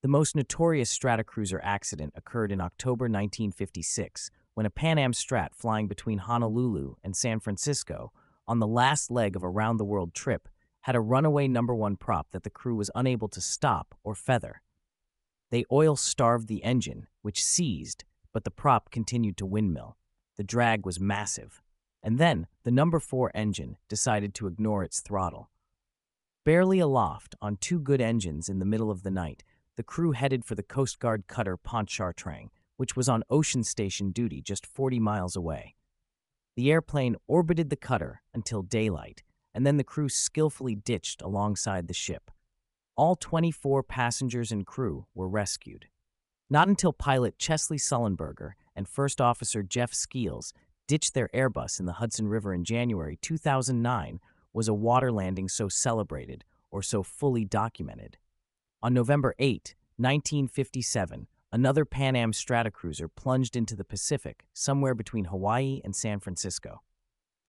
The 0.04 0.08
most 0.08 0.36
notorious 0.36 0.96
Stratocruiser 0.96 1.60
accident 1.64 2.14
occurred 2.16 2.52
in 2.52 2.62
October 2.62 3.06
1956 3.06 4.30
when 4.54 4.66
a 4.66 4.70
Pan 4.70 4.98
Am 4.98 5.14
Strat 5.14 5.54
flying 5.54 5.88
between 5.88 6.20
Honolulu 6.20 6.96
and 7.04 7.16
San 7.16 7.40
Francisco 7.40 8.12
on 8.48 8.60
the 8.60 8.68
last 8.68 9.10
leg 9.10 9.36
of 9.36 9.44
a 9.44 9.50
round 9.50 9.80
the 9.80 9.86
world 9.86 10.14
trip 10.14 10.50
had 10.82 10.96
a 10.96 11.02
runaway 11.02 11.48
number 11.48 11.76
one 11.76 11.96
prop 11.96 12.28
that 12.32 12.44
the 12.44 12.50
crew 12.50 12.76
was 12.76 12.92
unable 12.96 13.28
to 13.30 13.42
stop 13.42 13.96
or 14.04 14.16
feather. 14.16 14.62
They 15.52 15.66
oil 15.72 15.96
starved 15.96 16.48
the 16.48 16.64
engine, 16.64 17.08
which 17.22 17.44
seized, 17.44 18.04
but 18.34 18.44
the 18.44 18.52
prop 18.52 18.90
continued 18.90 19.38
to 19.38 19.46
windmill. 19.46 19.98
The 20.38 20.44
drag 20.44 20.86
was 20.86 21.00
massive. 21.00 21.62
And 22.02 22.18
then 22.18 22.48
the 22.64 22.72
number 22.72 23.00
four 23.00 23.32
engine 23.36 23.78
decided 23.88 24.34
to 24.36 24.48
ignore 24.48 24.84
its 24.84 25.02
throttle. 25.02 25.50
Barely 26.44 26.80
aloft 26.80 27.36
on 27.42 27.58
two 27.58 27.80
good 27.80 28.02
engines 28.02 28.50
in 28.50 28.60
the 28.60 28.66
middle 28.66 28.90
of 28.90 29.04
the 29.04 29.12
night, 29.12 29.44
the 29.76 29.84
crew 29.84 30.14
headed 30.14 30.44
for 30.44 30.56
the 30.56 30.64
Coast 30.64 31.00
Guard 31.00 31.28
cutter 31.28 31.58
Pontchartrain, 31.58 32.50
which 32.82 32.96
was 32.96 33.08
on 33.08 33.24
ocean 33.30 33.64
station 33.64 34.10
duty 34.10 34.42
just 34.42 34.66
40 34.66 35.00
miles 35.00 35.36
away. 35.36 35.76
The 36.56 36.72
airplane 36.72 37.16
orbited 37.28 37.70
the 37.70 37.76
cutter 37.76 38.24
until 38.34 38.64
daylight, 38.64 39.22
and 39.54 39.68
then 39.68 39.78
the 39.78 39.84
crew 39.84 40.10
skillfully 40.10 40.74
ditched 40.74 41.22
alongside 41.22 41.88
the 41.88 41.94
ship. 41.94 42.32
All 42.96 43.16
24 43.16 43.84
passengers 43.84 44.52
and 44.52 44.66
crew 44.66 45.06
were 45.14 45.30
rescued. 45.30 45.90
Not 46.50 46.70
until 46.70 46.92
pilot 46.92 47.38
Chesley 47.38 47.78
Sullenberger 47.78 48.54
and 48.76 48.90
First 48.90 49.22
Officer 49.22 49.62
Jeff 49.62 49.94
Skiles 49.94 50.52
ditched 50.88 51.14
their 51.14 51.30
Airbus 51.36 51.80
in 51.80 51.86
the 51.86 52.00
Hudson 52.02 52.28
River 52.28 52.52
in 52.52 52.64
January 52.64 53.20
2009 53.22 54.20
was 54.54 54.68
a 54.68 54.74
water 54.74 55.12
landing 55.12 55.48
so 55.48 55.70
celebrated 55.70 56.44
or 56.72 56.82
so 56.82 57.04
fully 57.04 57.46
documented. 57.46 58.18
On 58.82 58.92
November 58.92 59.36
8, 59.38 59.76
1957, 59.98 61.28
another 61.52 61.86
Pan 61.86 62.16
Am 62.16 62.32
Stratocruiser 62.32 63.10
plunged 63.16 63.56
into 63.56 63.76
the 63.76 63.84
Pacific 63.84 64.46
somewhere 64.54 64.96
between 64.96 65.26
Hawaii 65.26 65.82
and 65.84 65.96
San 65.96 66.20
Francisco. 66.20 66.82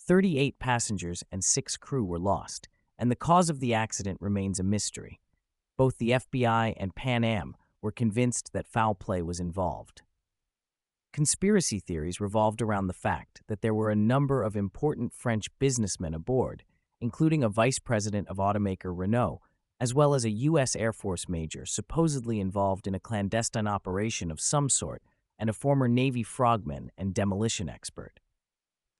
38 0.00 0.58
passengers 0.58 1.24
and 1.32 1.42
six 1.42 1.76
crew 1.76 2.04
were 2.04 2.18
lost, 2.18 2.68
and 2.98 3.10
the 3.10 3.16
cause 3.16 3.50
of 3.50 3.60
the 3.60 3.74
accident 3.74 4.18
remains 4.20 4.58
a 4.58 4.64
mystery. 4.64 5.20
Both 5.76 5.98
the 5.98 6.10
FBI 6.10 6.74
and 6.76 6.94
Pan 6.94 7.24
Am 7.24 7.56
were 7.82 7.92
convinced 7.92 8.52
that 8.52 8.66
foul 8.66 8.94
play 8.94 9.22
was 9.22 9.40
involved. 9.40 10.02
Conspiracy 11.12 11.80
theories 11.80 12.20
revolved 12.20 12.62
around 12.62 12.86
the 12.86 12.92
fact 12.92 13.42
that 13.48 13.62
there 13.62 13.74
were 13.74 13.90
a 13.90 13.96
number 13.96 14.42
of 14.42 14.56
important 14.56 15.12
French 15.12 15.46
businessmen 15.58 16.14
aboard, 16.14 16.64
including 17.00 17.42
a 17.42 17.48
vice 17.48 17.78
president 17.78 18.28
of 18.28 18.36
automaker 18.36 18.92
Renault, 18.96 19.40
as 19.80 19.94
well 19.94 20.14
as 20.14 20.24
a 20.24 20.30
U.S. 20.30 20.74
Air 20.74 20.92
Force 20.92 21.28
major 21.28 21.64
supposedly 21.64 22.40
involved 22.40 22.86
in 22.86 22.94
a 22.94 23.00
clandestine 23.00 23.66
operation 23.66 24.30
of 24.30 24.40
some 24.40 24.68
sort 24.68 25.02
and 25.38 25.48
a 25.48 25.52
former 25.52 25.88
Navy 25.88 26.22
frogman 26.22 26.90
and 26.98 27.14
demolition 27.14 27.68
expert. 27.68 28.20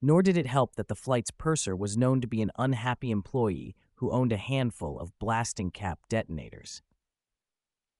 Nor 0.01 0.21
did 0.21 0.37
it 0.37 0.47
help 0.47 0.75
that 0.75 0.87
the 0.87 0.95
flight's 0.95 1.31
purser 1.31 1.75
was 1.75 1.97
known 1.97 2.21
to 2.21 2.27
be 2.27 2.41
an 2.41 2.51
unhappy 2.57 3.11
employee 3.11 3.75
who 3.95 4.11
owned 4.11 4.31
a 4.31 4.37
handful 4.37 4.97
of 4.97 5.17
blasting 5.19 5.71
cap 5.71 5.99
detonators. 6.07 6.81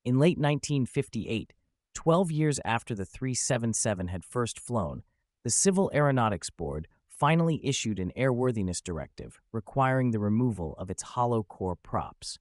In 0.06 0.18
late 0.18 0.38
1958, 0.38 1.52
12 1.94 2.32
years 2.32 2.60
after 2.64 2.96
the 2.96 3.04
377 3.04 4.08
had 4.08 4.24
first 4.24 4.58
flown, 4.58 5.04
the 5.44 5.50
Civil 5.50 5.92
Aeronautics 5.94 6.50
Board 6.50 6.88
finally 7.10 7.60
issued 7.62 8.00
an 8.00 8.14
airworthiness 8.18 8.82
directive 8.82 9.42
requiring 9.52 10.12
the 10.12 10.20
removal 10.20 10.76
of 10.78 10.90
its 10.90 11.04
hollow 11.04 11.44
core 11.44 11.76
props. 11.76 12.40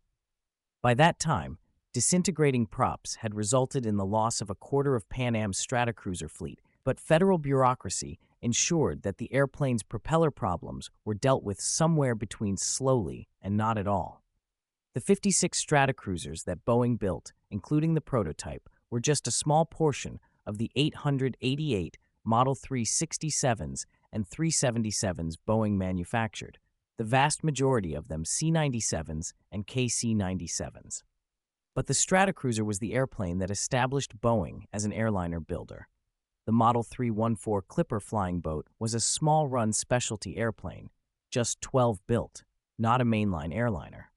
By 0.80 0.94
that 0.94 1.18
time, 1.18 1.58
disintegrating 1.92 2.66
props 2.66 3.16
had 3.16 3.34
resulted 3.34 3.84
in 3.84 3.96
the 3.96 4.06
loss 4.06 4.40
of 4.40 4.48
a 4.48 4.54
quarter 4.54 4.94
of 4.94 5.08
Pan 5.08 5.34
Am's 5.34 5.58
Stratocruiser 5.58 6.30
fleet, 6.30 6.60
but 6.84 7.00
federal 7.00 7.38
bureaucracy 7.38 8.20
ensured 8.40 9.02
that 9.02 9.18
the 9.18 9.32
airplane's 9.34 9.82
propeller 9.82 10.30
problems 10.30 10.88
were 11.04 11.14
dealt 11.14 11.42
with 11.42 11.60
somewhere 11.60 12.14
between 12.14 12.56
slowly 12.56 13.26
and 13.42 13.56
not 13.56 13.76
at 13.76 13.88
all. 13.88 14.22
The 14.94 15.00
56 15.00 15.60
Stratocruisers 15.60 16.44
that 16.44 16.64
Boeing 16.64 16.96
built, 16.96 17.32
including 17.50 17.94
the 17.94 18.00
prototype, 18.00 18.68
were 18.88 19.00
just 19.00 19.26
a 19.26 19.32
small 19.32 19.64
portion 19.64 20.20
of 20.46 20.58
the 20.58 20.70
888 20.76 21.98
Model 22.24 22.54
367s 22.54 23.84
and 24.12 24.30
377s 24.30 25.34
Boeing 25.46 25.72
manufactured, 25.72 26.58
the 26.98 27.04
vast 27.04 27.44
majority 27.44 27.94
of 27.94 28.08
them 28.08 28.24
C 28.24 28.50
97s 28.50 29.32
and 29.52 29.66
KC 29.66 30.14
97s. 30.14 31.04
But 31.74 31.86
the 31.86 31.94
Stratocruiser 31.94 32.66
was 32.66 32.80
the 32.80 32.92
airplane 32.92 33.38
that 33.38 33.52
established 33.52 34.20
Boeing 34.20 34.64
as 34.72 34.84
an 34.84 34.92
airliner 34.92 35.38
builder. 35.38 35.88
The 36.44 36.52
Model 36.52 36.82
314 36.82 37.66
Clipper 37.68 38.00
flying 38.00 38.40
boat 38.40 38.66
was 38.80 38.94
a 38.94 39.00
small 39.00 39.46
run 39.46 39.72
specialty 39.72 40.36
airplane, 40.36 40.90
just 41.30 41.60
12 41.60 42.04
built, 42.08 42.42
not 42.78 43.00
a 43.00 43.04
mainline 43.04 43.54
airliner. 43.54 44.10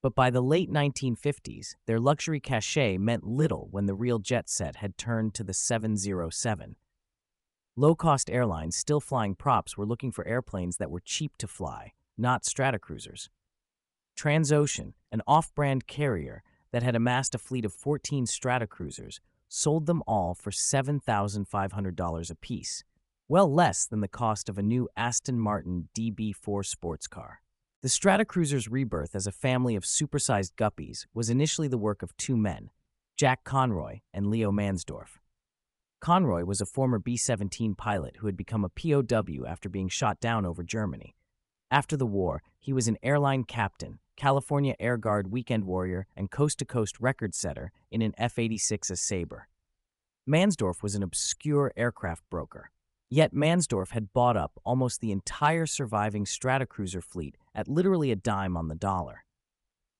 But 0.00 0.14
by 0.14 0.30
the 0.30 0.42
late 0.42 0.70
1950s, 0.70 1.74
their 1.86 1.98
luxury 1.98 2.40
cachet 2.40 2.98
meant 2.98 3.26
little 3.26 3.68
when 3.70 3.86
the 3.86 3.94
real 3.94 4.18
jet 4.18 4.48
set 4.48 4.76
had 4.76 4.96
turned 4.96 5.34
to 5.34 5.44
the 5.44 5.52
707. 5.52 6.76
Low 7.76 7.94
cost 7.94 8.28
airlines 8.28 8.74
still 8.74 9.00
flying 9.00 9.36
props 9.36 9.76
were 9.76 9.86
looking 9.86 10.10
for 10.10 10.26
airplanes 10.26 10.78
that 10.78 10.90
were 10.90 11.00
cheap 11.00 11.36
to 11.38 11.46
fly, 11.46 11.92
not 12.18 12.42
Stratocruisers. 12.42 13.28
Transocean, 14.18 14.94
an 15.12 15.22
off 15.26 15.54
brand 15.54 15.86
carrier 15.86 16.42
that 16.72 16.82
had 16.82 16.96
amassed 16.96 17.34
a 17.34 17.38
fleet 17.38 17.64
of 17.64 17.72
14 17.72 18.26
Stratocruisers, 18.26 19.20
sold 19.48 19.86
them 19.86 20.02
all 20.06 20.34
for 20.34 20.50
$7,500 20.50 22.30
apiece, 22.30 22.84
well 23.28 23.52
less 23.52 23.86
than 23.86 24.00
the 24.00 24.08
cost 24.08 24.48
of 24.48 24.58
a 24.58 24.62
new 24.62 24.88
Aston 24.96 25.38
Martin 25.38 25.88
DB4 25.96 26.66
sports 26.66 27.06
car. 27.06 27.40
The 27.82 27.88
Stratocruiser's 27.88 28.68
rebirth 28.68 29.14
as 29.14 29.28
a 29.28 29.32
family 29.32 29.76
of 29.76 29.84
supersized 29.84 30.56
guppies 30.56 31.06
was 31.14 31.30
initially 31.30 31.68
the 31.68 31.78
work 31.78 32.02
of 32.02 32.16
two 32.16 32.36
men, 32.36 32.70
Jack 33.16 33.44
Conroy 33.44 34.00
and 34.12 34.26
Leo 34.26 34.50
Mansdorf. 34.50 35.19
Conroy 36.00 36.44
was 36.44 36.62
a 36.62 36.66
former 36.66 36.98
B 36.98 37.18
17 37.18 37.74
pilot 37.74 38.16
who 38.16 38.26
had 38.26 38.36
become 38.36 38.64
a 38.64 38.70
POW 38.70 39.44
after 39.46 39.68
being 39.68 39.90
shot 39.90 40.18
down 40.18 40.46
over 40.46 40.62
Germany. 40.62 41.14
After 41.70 41.94
the 41.94 42.06
war, 42.06 42.42
he 42.58 42.72
was 42.72 42.88
an 42.88 42.96
airline 43.02 43.44
captain, 43.44 43.98
California 44.16 44.74
Air 44.80 44.96
Guard 44.96 45.30
weekend 45.30 45.64
warrior, 45.64 46.06
and 46.16 46.30
coast 46.30 46.58
to 46.60 46.64
coast 46.64 46.98
record 47.00 47.34
setter 47.34 47.70
in 47.90 48.00
an 48.00 48.14
F 48.16 48.38
86 48.38 48.90
Sabre. 48.94 49.46
Mansdorf 50.26 50.82
was 50.82 50.94
an 50.94 51.02
obscure 51.02 51.70
aircraft 51.76 52.22
broker. 52.30 52.70
Yet 53.10 53.34
Mansdorf 53.34 53.90
had 53.90 54.14
bought 54.14 54.38
up 54.38 54.52
almost 54.64 55.00
the 55.00 55.12
entire 55.12 55.66
surviving 55.66 56.24
Stratocruiser 56.24 57.02
fleet 57.02 57.36
at 57.54 57.68
literally 57.68 58.10
a 58.10 58.16
dime 58.16 58.56
on 58.56 58.68
the 58.68 58.74
dollar. 58.74 59.24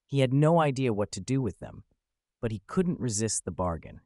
He 0.06 0.20
had 0.20 0.32
no 0.32 0.60
idea 0.60 0.94
what 0.94 1.12
to 1.12 1.20
do 1.20 1.42
with 1.42 1.58
them, 1.58 1.84
but 2.40 2.52
he 2.52 2.62
couldn't 2.66 3.00
resist 3.00 3.44
the 3.44 3.50
bargain. 3.50 4.00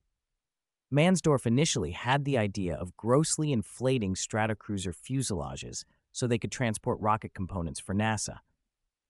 Mansdorf 0.94 1.44
initially 1.44 1.90
had 1.90 2.24
the 2.24 2.38
idea 2.38 2.76
of 2.76 2.96
grossly 2.96 3.50
inflating 3.50 4.14
Stratocruiser 4.14 4.94
fuselages 4.94 5.84
so 6.12 6.28
they 6.28 6.38
could 6.38 6.52
transport 6.52 7.00
rocket 7.00 7.34
components 7.34 7.80
for 7.80 7.96
NASA. 7.96 8.38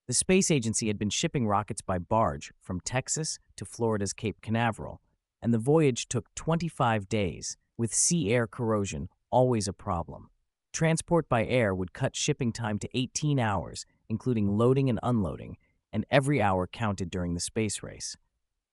The 0.07 0.15
space 0.15 0.51
agency 0.51 0.87
had 0.87 0.99
been 0.99 1.11
shipping 1.11 1.47
rockets 1.47 1.83
by 1.83 1.99
barge 1.99 2.55
from 2.63 2.81
Texas 2.81 3.39
to 3.57 3.67
Florida's 3.67 4.15
Cape 4.15 4.41
Canaveral, 4.41 5.03
and 5.43 5.53
the 5.53 5.59
voyage 5.59 6.09
took 6.09 6.35
25 6.35 7.07
days, 7.07 7.59
with 7.77 7.93
sea 7.93 8.33
air 8.33 8.47
corrosion 8.47 9.11
always 9.31 9.69
a 9.69 9.75
problem. 9.75 10.31
Transport 10.73 11.29
by 11.29 11.45
air 11.45 11.75
would 11.75 11.93
cut 11.93 12.17
shipping 12.17 12.51
time 12.51 12.79
to 12.79 12.89
18 12.95 13.39
hours, 13.39 13.85
including 14.09 14.57
loading 14.57 14.89
and 14.89 15.01
unloading, 15.03 15.59
and 15.93 16.07
every 16.11 16.41
hour 16.41 16.67
counted 16.67 17.11
during 17.11 17.35
the 17.35 17.41
space 17.41 17.83
race. 17.83 18.17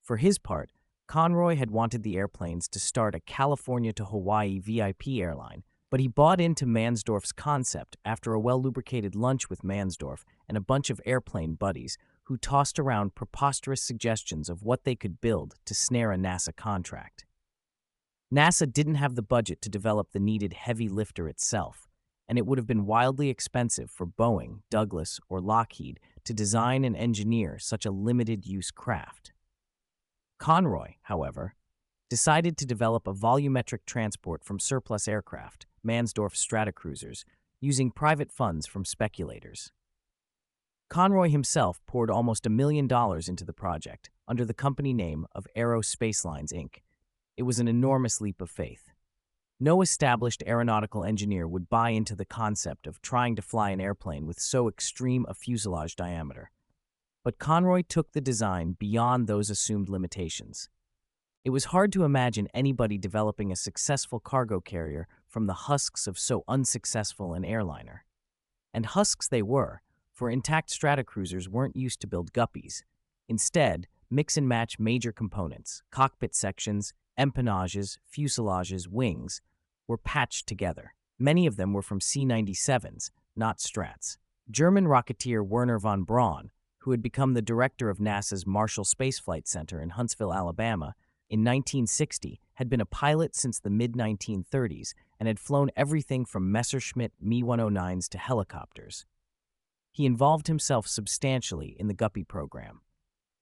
For 0.00 0.16
his 0.16 0.38
part, 0.38 0.70
Conroy 1.12 1.56
had 1.56 1.70
wanted 1.70 2.02
the 2.02 2.16
airplanes 2.16 2.66
to 2.66 2.80
start 2.80 3.14
a 3.14 3.20
California 3.20 3.92
to 3.92 4.06
Hawaii 4.06 4.58
VIP 4.58 5.08
airline, 5.08 5.62
but 5.90 6.00
he 6.00 6.08
bought 6.08 6.40
into 6.40 6.64
Mansdorf's 6.64 7.32
concept 7.32 7.98
after 8.02 8.32
a 8.32 8.40
well 8.40 8.62
lubricated 8.62 9.14
lunch 9.14 9.50
with 9.50 9.60
Mansdorf 9.60 10.24
and 10.48 10.56
a 10.56 10.62
bunch 10.62 10.88
of 10.88 11.02
airplane 11.04 11.52
buddies 11.52 11.98
who 12.22 12.38
tossed 12.38 12.78
around 12.78 13.14
preposterous 13.14 13.82
suggestions 13.82 14.48
of 14.48 14.62
what 14.62 14.84
they 14.84 14.94
could 14.94 15.20
build 15.20 15.56
to 15.66 15.74
snare 15.74 16.12
a 16.12 16.16
NASA 16.16 16.56
contract. 16.56 17.26
NASA 18.34 18.72
didn't 18.72 18.94
have 18.94 19.14
the 19.14 19.20
budget 19.20 19.60
to 19.60 19.68
develop 19.68 20.12
the 20.12 20.18
needed 20.18 20.54
heavy 20.54 20.88
lifter 20.88 21.28
itself, 21.28 21.88
and 22.26 22.38
it 22.38 22.46
would 22.46 22.56
have 22.56 22.66
been 22.66 22.86
wildly 22.86 23.28
expensive 23.28 23.90
for 23.90 24.06
Boeing, 24.06 24.60
Douglas, 24.70 25.20
or 25.28 25.42
Lockheed 25.42 26.00
to 26.24 26.32
design 26.32 26.86
and 26.86 26.96
engineer 26.96 27.58
such 27.58 27.84
a 27.84 27.90
limited 27.90 28.46
use 28.46 28.70
craft. 28.70 29.31
Conroy, 30.42 30.94
however, 31.02 31.54
decided 32.10 32.56
to 32.56 32.66
develop 32.66 33.06
a 33.06 33.14
volumetric 33.14 33.86
transport 33.86 34.42
from 34.42 34.58
surplus 34.58 35.06
aircraft, 35.06 35.66
Mansdorf 35.86 36.34
Stratocruisers, 36.34 37.22
using 37.60 37.92
private 37.92 38.32
funds 38.32 38.66
from 38.66 38.84
speculators. 38.84 39.70
Conroy 40.90 41.28
himself 41.28 41.80
poured 41.86 42.10
almost 42.10 42.44
a 42.44 42.50
million 42.50 42.88
dollars 42.88 43.28
into 43.28 43.44
the 43.44 43.52
project 43.52 44.10
under 44.26 44.44
the 44.44 44.52
company 44.52 44.92
name 44.92 45.26
of 45.32 45.46
Aero 45.54 45.80
Spacelines 45.80 46.52
Inc., 46.52 46.78
it 47.36 47.44
was 47.44 47.60
an 47.60 47.68
enormous 47.68 48.20
leap 48.20 48.40
of 48.40 48.50
faith. 48.50 48.90
No 49.60 49.80
established 49.80 50.42
aeronautical 50.44 51.04
engineer 51.04 51.46
would 51.46 51.70
buy 51.70 51.90
into 51.90 52.16
the 52.16 52.24
concept 52.24 52.88
of 52.88 53.00
trying 53.00 53.36
to 53.36 53.42
fly 53.42 53.70
an 53.70 53.80
airplane 53.80 54.26
with 54.26 54.40
so 54.40 54.68
extreme 54.68 55.24
a 55.28 55.34
fuselage 55.34 55.94
diameter. 55.94 56.50
But 57.24 57.38
Conroy 57.38 57.82
took 57.82 58.12
the 58.12 58.20
design 58.20 58.76
beyond 58.78 59.26
those 59.26 59.50
assumed 59.50 59.88
limitations. 59.88 60.68
It 61.44 61.50
was 61.50 61.66
hard 61.66 61.92
to 61.92 62.04
imagine 62.04 62.48
anybody 62.54 62.98
developing 62.98 63.50
a 63.50 63.56
successful 63.56 64.20
cargo 64.20 64.60
carrier 64.60 65.08
from 65.28 65.46
the 65.46 65.54
husks 65.54 66.06
of 66.06 66.18
so 66.18 66.44
unsuccessful 66.46 67.34
an 67.34 67.44
airliner. 67.44 68.04
And 68.72 68.86
husks 68.86 69.28
they 69.28 69.42
were, 69.42 69.82
for 70.12 70.30
intact 70.30 70.70
Stratocruisers 70.70 71.48
weren't 71.48 71.76
used 71.76 72.00
to 72.00 72.06
build 72.06 72.32
guppies. 72.32 72.82
Instead, 73.28 73.86
mix 74.10 74.36
and 74.36 74.48
match 74.48 74.78
major 74.78 75.10
components, 75.10 75.82
cockpit 75.90 76.34
sections, 76.34 76.92
empennages, 77.18 77.98
fuselages, 78.08 78.88
wings, 78.88 79.40
were 79.88 79.98
patched 79.98 80.46
together. 80.46 80.94
Many 81.18 81.46
of 81.46 81.56
them 81.56 81.72
were 81.72 81.82
from 81.82 82.00
C 82.00 82.24
97s, 82.24 83.10
not 83.36 83.58
Strats. 83.58 84.16
German 84.50 84.86
rocketeer 84.86 85.46
Wernher 85.46 85.78
von 85.78 86.02
Braun, 86.02 86.50
who 86.82 86.90
had 86.90 87.02
become 87.02 87.34
the 87.34 87.42
director 87.42 87.88
of 87.88 87.98
NASA's 87.98 88.46
Marshall 88.46 88.84
Space 88.84 89.18
Flight 89.18 89.46
Center 89.46 89.80
in 89.80 89.90
Huntsville, 89.90 90.34
Alabama, 90.34 90.94
in 91.30 91.40
1960, 91.40 92.40
had 92.54 92.68
been 92.68 92.80
a 92.80 92.86
pilot 92.86 93.36
since 93.36 93.60
the 93.60 93.70
mid 93.70 93.94
1930s 93.94 94.92
and 95.18 95.28
had 95.28 95.38
flown 95.38 95.70
everything 95.76 96.24
from 96.24 96.50
Messerschmitt 96.50 97.12
Me 97.20 97.42
109s 97.42 98.08
to 98.08 98.18
helicopters. 98.18 99.06
He 99.92 100.06
involved 100.06 100.48
himself 100.48 100.88
substantially 100.88 101.76
in 101.78 101.86
the 101.86 101.94
Guppy 101.94 102.24
program. 102.24 102.80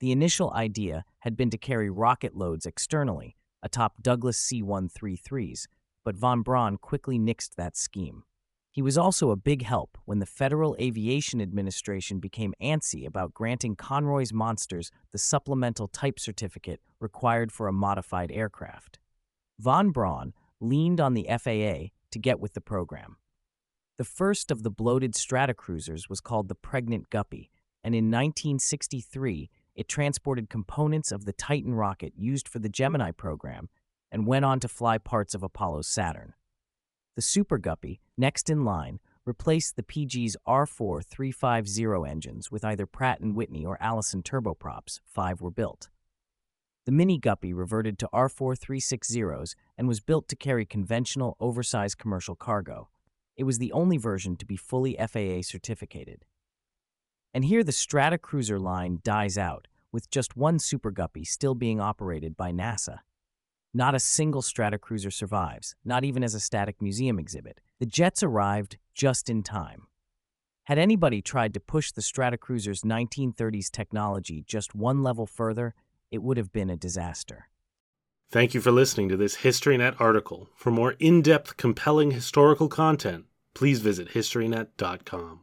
The 0.01 0.13
initial 0.13 0.53
idea 0.53 1.05
had 1.21 1.37
been 1.37 1.51
to 1.51 1.59
carry 1.59 1.89
rocket 1.89 2.37
loads 2.37 2.67
externally, 2.67 3.37
atop 3.63 4.03
Douglas 4.03 4.39
C 4.39 4.63
133s, 4.63 5.67
but 6.05 6.17
von 6.17 6.43
Braun 6.43 6.77
quickly 6.77 7.19
nixed 7.19 7.55
that 7.57 7.77
scheme. 7.77 8.25
He 8.73 8.83
was 8.83 8.97
also 8.97 9.31
a 9.31 9.37
big 9.37 9.63
help 9.63 9.99
when 10.05 10.21
the 10.21 10.27
Federal 10.27 10.77
Aviation 10.81 11.41
Administration 11.41 12.21
became 12.21 12.55
antsy 12.63 13.05
about 13.05 13.35
granting 13.35 13.75
Conroy's 13.75 14.33
Monsters 14.33 14.93
the 15.11 15.19
supplemental 15.19 15.89
type 15.89 16.21
certificate 16.21 16.81
required 17.01 17.51
for 17.51 17.67
a 17.67 17.73
modified 17.73 18.31
aircraft. 18.31 19.01
Von 19.59 19.91
Braun, 19.91 20.33
leaned 20.61 21.01
on 21.01 21.15
the 21.15 21.27
FAA 21.29 21.91
to 22.13 22.19
get 22.21 22.39
with 22.39 22.55
the 22.55 22.61
program. 22.61 23.17
The 23.99 24.05
first 24.05 24.51
of 24.51 24.63
the 24.63 24.71
bloated 24.71 25.15
Stratocruisers 25.15 26.09
was 26.09 26.21
called 26.21 26.49
the 26.49 26.55
Pregnant 26.55 27.11
Guppy, 27.11 27.51
and 27.83 27.95
in 27.95 28.05
1963 28.05 29.51
it 29.75 29.89
transported 29.89 30.49
components 30.49 31.11
of 31.11 31.25
the 31.25 31.33
Titan 31.33 31.75
rocket 31.75 32.13
used 32.17 32.49
for 32.49 32.61
the 32.61 32.69
Gemini 32.69 33.11
program 33.11 33.69
and 34.13 34.27
went 34.27 34.45
on 34.45 34.61
to 34.61 34.69
fly 34.69 34.99
parts 34.99 35.35
of 35.35 35.43
Apollo's 35.43 35.87
Saturn. 35.87 36.35
The 37.21 37.25
Super 37.25 37.59
Guppy, 37.59 38.01
next 38.17 38.49
in 38.49 38.65
line, 38.65 38.99
replaced 39.27 39.77
the 39.77 39.83
PG's 39.83 40.39
R4 40.49 41.05
350 41.05 42.11
engines 42.11 42.51
with 42.51 42.65
either 42.65 42.87
Pratt 42.87 43.19
& 43.21 43.21
Whitney 43.21 43.63
or 43.63 43.77
Allison 43.79 44.23
turboprops, 44.23 45.01
five 45.05 45.43
were 45.43 45.51
built. 45.51 45.91
The 46.87 46.93
Mini 46.93 47.19
Guppy 47.19 47.53
reverted 47.53 47.99
to 47.99 48.09
R4 48.11 48.59
360s 48.59 49.55
and 49.77 49.87
was 49.87 50.01
built 50.01 50.29
to 50.29 50.35
carry 50.35 50.65
conventional, 50.65 51.37
oversized 51.41 51.99
commercial 51.99 52.37
cargo. 52.37 52.89
It 53.37 53.45
was 53.45 53.59
the 53.59 53.73
only 53.73 53.99
version 53.99 54.37
to 54.37 54.47
be 54.47 54.57
fully 54.57 54.97
FAA 54.97 55.43
certificated. 55.43 56.25
And 57.35 57.45
here 57.45 57.63
the 57.63 57.71
Stratocruiser 57.71 58.59
line 58.59 59.01
dies 59.05 59.37
out, 59.37 59.69
with 59.93 60.09
just 60.09 60.39
one 60.39 60.59
Super 60.59 60.91
Guppy 60.91 61.25
still 61.25 61.55
being 61.55 61.81
operated 61.81 62.35
by 62.35 62.51
NASA. 62.51 63.01
Not 63.73 63.95
a 63.95 64.01
single 64.01 64.43
Stratocruiser 64.43 65.13
survives, 65.13 65.77
not 65.85 66.05
even 66.05 66.25
as 66.25 66.35
a 66.35 66.41
static 66.41 66.83
museum 66.83 67.19
exhibit. 67.21 67.61
The 67.79 67.87
jets 67.87 68.23
arrived 68.23 68.79
just 68.95 69.31
in 69.31 69.45
time. 69.45 69.87
Had 70.65 70.79
anybody 70.79 71.23
tried 71.23 71.55
to 71.55 71.61
push 71.61 71.93
the 71.93 72.01
Stratocruiser's 72.01 72.83
1930s 72.83 73.71
technology 73.71 74.43
just 74.47 74.75
one 74.75 75.03
level 75.03 75.25
further, 75.25 75.75
it 76.11 76.23
would 76.23 76.37
have 76.37 76.53
been 76.53 76.69
a 76.69 76.77
disaster. 76.77 77.49
Thank 78.29 78.55
you 78.55 78.61
for 78.61 78.71
listening 78.71 79.09
to 79.09 79.17
this 79.17 79.39
HistoryNet 79.39 80.01
article. 80.01 80.49
For 80.57 80.71
more 80.71 80.97
in 80.99 81.23
depth, 81.23 81.57
compelling 81.57 82.11
historical 82.11 82.69
content, 82.69 83.27
please 83.55 83.81
visit 83.81 84.11
HistoryNet.com. 84.11 85.41